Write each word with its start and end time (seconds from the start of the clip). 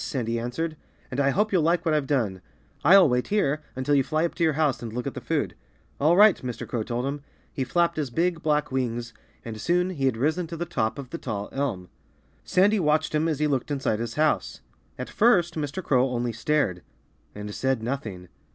Sandy 0.03 0.39
answered. 0.39 0.77
"And 1.11 1.19
I 1.19 1.29
hope 1.29 1.51
you'll 1.51 1.61
like 1.61 1.85
what 1.85 1.93
I've 1.93 2.07
done. 2.07 2.41
I'll 2.83 3.07
wait 3.07 3.27
here 3.27 3.61
until 3.75 3.93
you 3.93 4.01
fly 4.03 4.25
up 4.25 4.33
to 4.33 4.43
your 4.43 4.53
house 4.53 4.81
and 4.81 4.91
look 4.91 5.05
at 5.05 5.13
the 5.13 5.21
food." 5.21 5.53
"All 5.99 6.17
right!" 6.17 6.35
Mr. 6.41 6.67
Crow 6.67 6.81
told 6.81 7.05
him. 7.05 7.21
He 7.53 7.63
flapped 7.63 7.97
his 7.97 8.09
big, 8.09 8.41
black 8.41 8.71
wings. 8.71 9.13
And 9.45 9.61
soon 9.61 9.91
he 9.91 10.05
had 10.07 10.17
risen 10.17 10.47
to 10.47 10.57
the 10.57 10.65
top 10.65 10.97
of 10.97 11.11
the 11.11 11.19
tall 11.19 11.49
elm. 11.51 11.87
Sandy 12.43 12.79
watched 12.79 13.13
him 13.13 13.27
as 13.27 13.37
he 13.37 13.45
looked 13.45 13.69
inside 13.69 13.99
his 13.99 14.15
house. 14.15 14.61
At 14.97 15.07
first 15.07 15.53
Mr. 15.53 15.83
Crow 15.83 16.09
only 16.09 16.33
stared 16.33 16.81
and 17.35 17.53
said 17.53 17.83
nothing. 17.83 18.27